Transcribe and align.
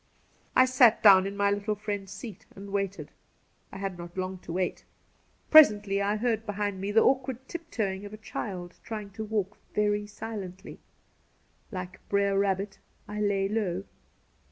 I 0.55 0.65
sat 0.65 1.03
down 1.03 1.27
in 1.27 1.37
my 1.37 1.51
little 1.51 1.75
friend's 1.75 2.11
seat 2.11 2.47
and 2.55 2.71
waited. 2.71 3.11
I 3.71 3.77
had 3.77 3.99
not 3.99 4.17
long 4.17 4.39
to 4.39 4.51
wait. 4.53 4.83
Presently 5.51 6.01
I 6.01 6.15
heard 6.15 6.43
behind 6.43 6.77
144 6.81 6.81
Cassidy 6.81 6.81
me 6.81 6.91
the 6.91 7.03
awkward 7.43 7.47
tiptoeing 7.47 8.05
of 8.05 8.11
a 8.11 8.17
child 8.17 8.79
trying 8.83 9.11
to 9.11 9.23
walk 9.23 9.59
very 9.75 10.07
silently. 10.07 10.79
Like 11.71 11.99
Brer 12.09 12.35
Rabbit, 12.35 12.79
I 13.07 13.21
lay 13.21 13.47
low. 13.47 13.83